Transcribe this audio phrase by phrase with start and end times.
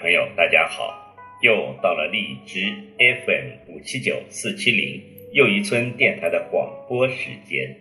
[0.00, 1.16] 朋友，大家好！
[1.42, 5.02] 又到了荔枝 FM 五七九四七零
[5.32, 7.76] 又一村电台的广播时间。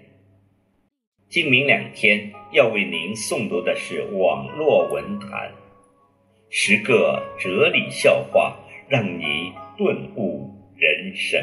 [1.30, 5.52] 今明两天要为您诵读的是网络文坛
[6.50, 8.58] 十个哲理笑话，
[8.90, 11.40] 让你顿悟人生。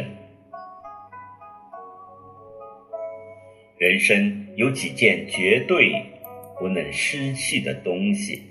[3.78, 6.02] 人生有几件绝对
[6.58, 8.42] 不能失去的东西。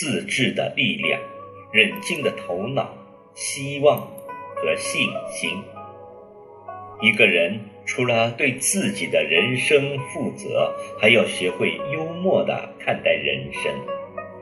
[0.00, 1.20] 自制的力量、
[1.74, 2.96] 冷静的头脑、
[3.34, 3.98] 希望
[4.56, 5.50] 和信心。
[7.02, 13.70] 一个人除了对自己的人生负责，还要学会幽默地看待人生，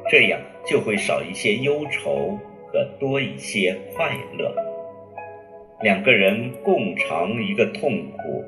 [0.08, 2.38] 这样就会少一些忧愁
[2.72, 4.54] 和多一些快乐。
[5.82, 8.44] 两个人共尝一个痛苦，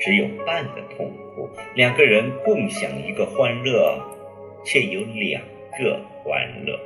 [0.00, 3.96] 只有半个痛苦；两个人共享一个欢乐，
[4.64, 5.40] 却有两。
[5.76, 6.78] 各欢乐。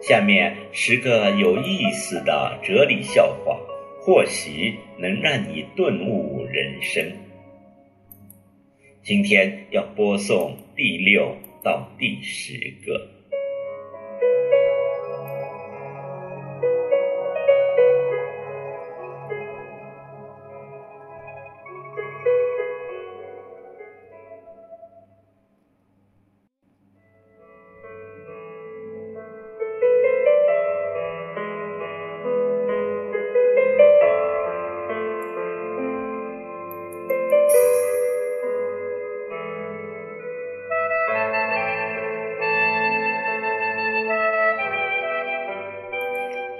[0.00, 3.58] 下面十个有意思的哲理笑话，
[4.00, 7.12] 或许能让你顿悟人生。
[9.02, 12.52] 今天要播送第六到第十
[12.84, 13.15] 个。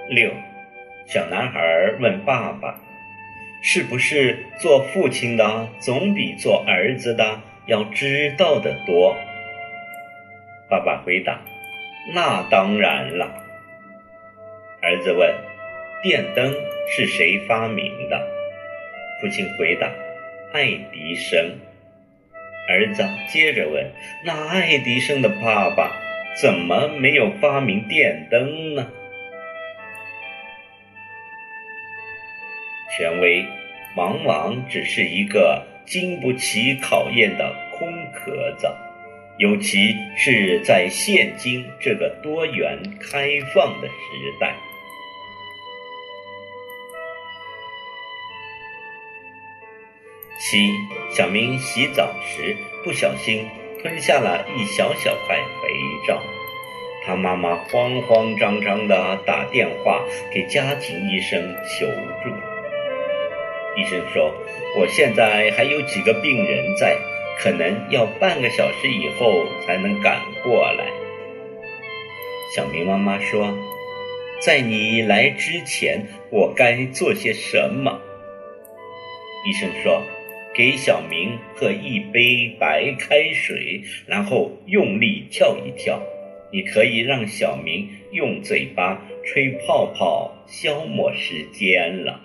[0.09, 0.31] 六，
[1.05, 2.79] 小男孩问爸爸
[3.61, 9.15] ：“是不是做父亲的总比做儿子的要知道的多？”
[10.69, 11.41] 爸爸回答
[12.13, 13.43] ：“那当然了。”
[14.81, 15.33] 儿子问
[16.03, 16.53] ：“电灯
[16.89, 18.21] 是谁发明的？”
[19.19, 19.91] 父亲回答
[20.53, 21.59] ：“爱迪生。”
[22.69, 23.91] 儿子接着问
[24.23, 25.91] ：“那爱迪生的爸爸
[26.41, 28.87] 怎么没有发明电灯呢？”
[32.95, 33.45] 权威
[33.95, 38.67] 往往只是一个经不起考验的空壳子，
[39.37, 43.93] 尤其是在现今这个多元开放的时
[44.39, 44.55] 代。
[50.39, 50.71] 七，
[51.09, 53.45] 小明洗澡时不小心
[53.81, 55.73] 吞下了一小小块肥
[56.07, 56.21] 皂，
[57.05, 61.87] 他妈妈慌慌张张地打电话给家庭医生求
[62.23, 62.46] 助。
[63.77, 64.33] 医生说
[64.75, 66.97] ：“我现在还有几个病人在，
[67.37, 70.85] 可能要半个小时以后才能赶过来。”
[72.55, 73.55] 小明妈妈说
[74.41, 78.01] ：“在你来之前，我该做些什么？”
[79.45, 80.01] 医生说
[80.55, 86.01] ：“给小明喝一杯白开水，然后用力跳一跳。
[86.51, 92.21] 你可以让小明用嘴巴吹泡泡，消磨时间了。”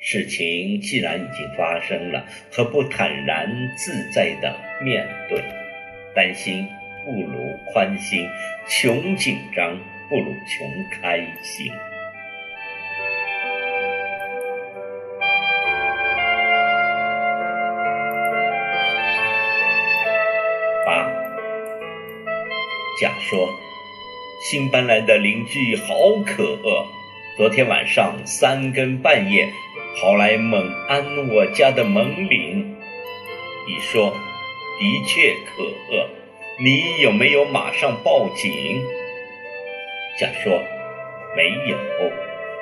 [0.00, 5.42] 事情既然已经发生了，何不坦然自在地面对？
[6.14, 6.66] 担心
[7.04, 8.26] 不如宽心，
[8.68, 9.76] 穷紧张
[10.08, 11.66] 不如穷开心。
[20.86, 21.10] 八，
[23.00, 23.52] 甲说
[24.48, 25.94] ：“新搬来的邻居好
[26.24, 26.86] 可恶，
[27.36, 29.48] 昨天晚上三更半夜。”
[30.00, 32.76] 跑来猛按我家的门铃，
[33.66, 34.14] 你说
[34.78, 36.06] ：“的确可恶，
[36.62, 38.80] 你有没有马上报警？”
[40.16, 40.62] 甲说
[41.34, 41.76] ：“没有，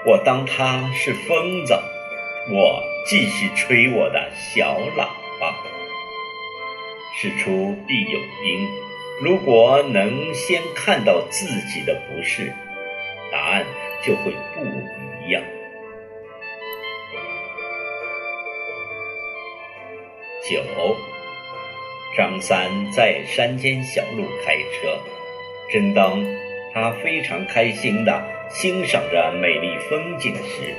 [0.06, 1.74] 我当他是疯子，
[2.50, 5.06] 我继续吹我的小喇
[5.38, 5.54] 叭。
[7.18, 8.66] 事出必有因，
[9.20, 12.50] 如果能先看到自己的不是，
[13.30, 13.66] 答案
[14.02, 14.64] 就会不
[15.22, 15.42] 一样。”
[20.48, 20.62] 九，
[22.16, 24.96] 张三在山间小路开车，
[25.72, 26.24] 正当
[26.72, 30.72] 他非常开心地欣赏着美丽风景时，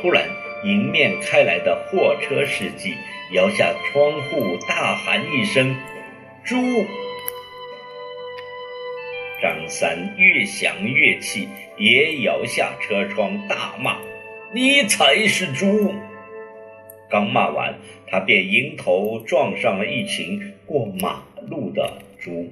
[0.00, 0.28] 突然
[0.64, 2.94] 迎面开来的货车司机
[3.32, 5.74] 摇下窗户，大喊一声
[6.44, 6.56] ：“猪！”
[9.40, 11.48] 张三越想越气，
[11.78, 13.96] 也摇下车窗，大骂
[14.52, 15.94] ：“你才是猪！”
[17.10, 17.74] 刚骂完，
[18.06, 22.48] 他便迎头撞上了一群过马路的猪。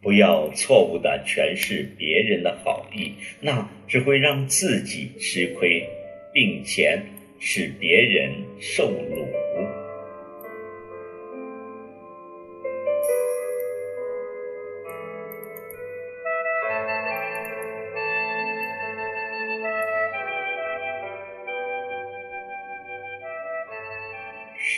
[0.00, 5.84] 不要错误的诠释别人的好意，那只会让自己吃亏，
[6.32, 7.02] 并且
[7.40, 9.26] 使别人受辱。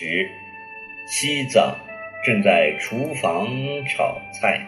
[0.01, 0.31] 十，
[1.09, 1.61] 妻子
[2.25, 3.49] 正在厨房
[3.85, 4.61] 炒菜。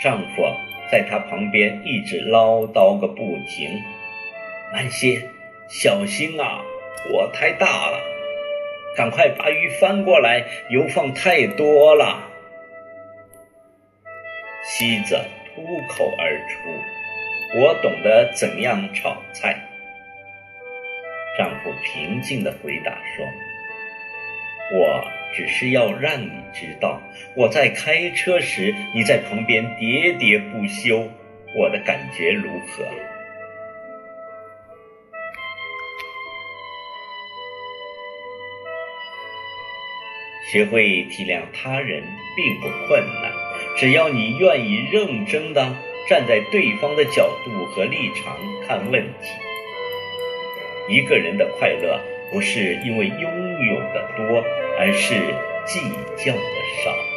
[0.00, 0.42] 丈夫
[0.90, 3.80] 在她旁边一直唠叨个不停
[4.74, 5.22] ：“安心，
[5.68, 6.60] 小心啊，
[7.04, 8.00] 火太大了，
[8.96, 12.28] 赶快把鱼翻过来，油放太多了。”
[14.66, 15.16] 妻子
[15.54, 16.58] 脱口而出
[17.62, 19.56] ：“我懂得怎样炒菜。”
[21.38, 23.24] 丈夫平静地回答说
[24.72, 25.04] ：“我。”
[25.36, 27.02] 只是要让你知道，
[27.34, 31.10] 我在开车时，你在旁边喋喋不休，
[31.58, 32.84] 我的感觉如何？
[40.52, 42.04] 学会体谅他人
[42.36, 43.32] 并不困难，
[43.76, 45.76] 只要你愿意认真的
[46.08, 48.38] 站在对方的角度和立场
[48.68, 49.30] 看问题。
[50.88, 52.00] 一个人的快乐。
[52.32, 54.42] 不是因为拥拥有的多
[54.78, 55.14] 而是
[55.66, 55.80] 计
[56.16, 56.40] 较的
[56.84, 57.13] 少。